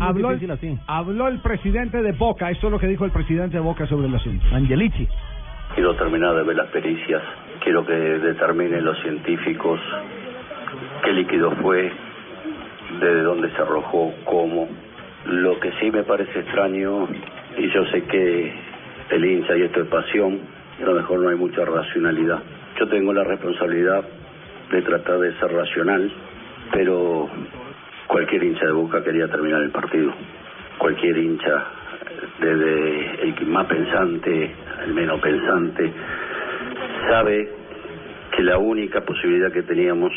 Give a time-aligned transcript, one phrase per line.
[0.00, 3.62] Habló el, habló el presidente de Boca, esto es lo que dijo el presidente de
[3.62, 4.46] Boca sobre el asunto.
[4.52, 5.08] Angelici.
[5.74, 7.22] Quiero terminar de ver las pericias,
[7.62, 9.80] quiero que determinen los científicos
[11.02, 11.90] qué líquido fue,
[13.00, 14.68] de dónde se arrojó, cómo.
[15.26, 17.08] Lo que sí me parece extraño,
[17.56, 18.52] y yo sé que
[19.10, 20.40] el hincha y esto es pasión,
[20.80, 22.42] a lo mejor no hay mucha racionalidad.
[22.78, 24.04] Yo tengo la responsabilidad
[24.70, 26.12] de tratar de ser racional,
[26.72, 27.28] pero
[28.08, 30.12] cualquier hincha de Boca quería terminar el partido.
[30.78, 31.66] Cualquier hincha,
[32.40, 34.54] desde el más pensante,
[34.86, 35.92] el menos pensante,
[37.08, 37.48] sabe
[38.34, 40.12] que la única posibilidad que teníamos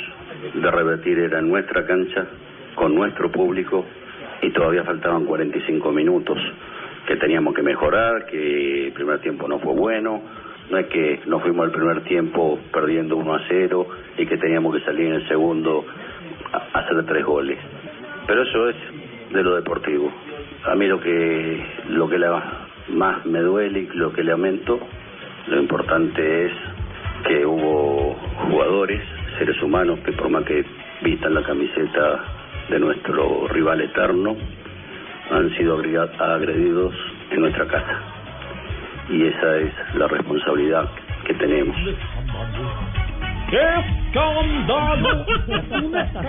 [0.54, 2.26] de revertir era nuestra cancha,
[2.76, 3.86] con nuestro público,
[4.42, 6.38] y todavía faltaban 45 minutos
[7.06, 10.22] que teníamos que mejorar, que el primer tiempo no fue bueno,
[10.70, 14.76] no es que nos fuimos al primer tiempo perdiendo 1 a 0 y que teníamos
[14.76, 15.86] que salir en el segundo
[16.54, 17.58] a hacer tres goles.
[18.28, 18.76] Pero eso es
[19.32, 20.12] de lo deportivo.
[20.66, 24.80] A mí lo que lo que la, más me duele y lo que lamento,
[25.48, 26.52] lo importante es
[27.28, 28.16] que hubo
[28.50, 29.02] jugadores,
[29.38, 30.66] seres humanos que por más que
[31.02, 32.24] vistan la camiseta
[32.70, 34.36] de nuestro rival eterno,
[35.32, 35.80] han sido
[36.20, 36.94] agredidos
[37.32, 38.00] en nuestra casa.
[39.10, 40.90] Y esa es la responsabilidad
[41.26, 41.76] que tenemos.
[43.50, 43.60] ¡Qué
[44.08, 45.26] escándalo!